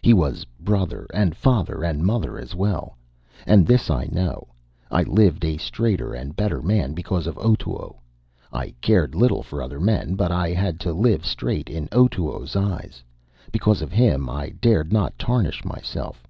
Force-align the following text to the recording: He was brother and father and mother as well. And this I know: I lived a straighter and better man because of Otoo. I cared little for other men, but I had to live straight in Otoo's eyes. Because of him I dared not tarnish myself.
He 0.00 0.14
was 0.14 0.44
brother 0.60 1.08
and 1.12 1.34
father 1.36 1.82
and 1.82 2.04
mother 2.04 2.38
as 2.38 2.54
well. 2.54 2.96
And 3.48 3.66
this 3.66 3.90
I 3.90 4.08
know: 4.12 4.46
I 4.92 5.02
lived 5.02 5.44
a 5.44 5.56
straighter 5.56 6.14
and 6.14 6.36
better 6.36 6.62
man 6.62 6.92
because 6.94 7.26
of 7.26 7.36
Otoo. 7.38 7.94
I 8.52 8.74
cared 8.80 9.16
little 9.16 9.42
for 9.42 9.60
other 9.60 9.80
men, 9.80 10.14
but 10.14 10.30
I 10.30 10.50
had 10.50 10.78
to 10.86 10.92
live 10.92 11.26
straight 11.26 11.68
in 11.68 11.88
Otoo's 11.90 12.54
eyes. 12.54 13.02
Because 13.50 13.82
of 13.82 13.90
him 13.90 14.30
I 14.30 14.50
dared 14.50 14.92
not 14.92 15.18
tarnish 15.18 15.64
myself. 15.64 16.28